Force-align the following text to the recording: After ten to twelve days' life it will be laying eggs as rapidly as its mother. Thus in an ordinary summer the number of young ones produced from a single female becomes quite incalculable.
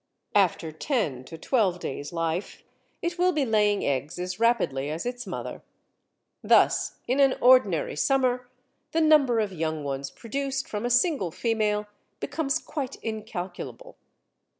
After 0.33 0.71
ten 0.71 1.23
to 1.25 1.37
twelve 1.37 1.77
days' 1.79 2.11
life 2.11 2.63
it 3.03 3.19
will 3.19 3.31
be 3.31 3.45
laying 3.45 3.85
eggs 3.85 4.17
as 4.17 4.39
rapidly 4.39 4.89
as 4.89 5.05
its 5.05 5.27
mother. 5.27 5.61
Thus 6.43 6.93
in 7.07 7.19
an 7.19 7.35
ordinary 7.39 7.95
summer 7.95 8.49
the 8.93 9.01
number 9.01 9.39
of 9.39 9.53
young 9.53 9.83
ones 9.83 10.09
produced 10.09 10.67
from 10.67 10.85
a 10.85 10.89
single 10.89 11.29
female 11.29 11.85
becomes 12.19 12.57
quite 12.57 12.95
incalculable. 13.03 13.95